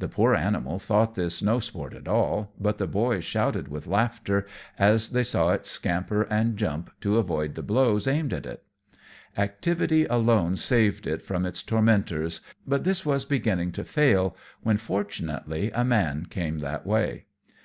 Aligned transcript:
The 0.00 0.08
poor 0.08 0.34
animal 0.34 0.80
thought 0.80 1.14
this 1.14 1.40
no 1.40 1.60
sport 1.60 1.94
at 1.94 2.08
all, 2.08 2.52
but 2.58 2.78
the 2.78 2.86
boys 2.88 3.22
shouted 3.22 3.68
with 3.68 3.86
laughter 3.86 4.44
as 4.76 5.10
they 5.10 5.22
saw 5.22 5.50
it 5.50 5.66
scamper 5.66 6.22
and 6.22 6.56
jump 6.56 6.90
to 7.02 7.16
avoid 7.16 7.54
the 7.54 7.62
blows 7.62 8.08
aimed 8.08 8.32
at 8.32 8.44
it. 8.44 8.64
Activity 9.36 10.04
alone 10.06 10.56
saved 10.56 11.06
it 11.06 11.22
from 11.22 11.46
its 11.46 11.62
tormentors; 11.62 12.40
but 12.66 12.82
this 12.82 13.06
was 13.06 13.24
beginning 13.24 13.70
to 13.70 13.84
fail, 13.84 14.36
when, 14.64 14.78
fortunately, 14.78 15.70
a 15.72 15.84
man 15.84 16.26
came 16.28 16.58
that 16.58 16.84
way. 16.84 17.26